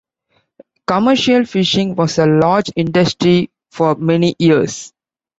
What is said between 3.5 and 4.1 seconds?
for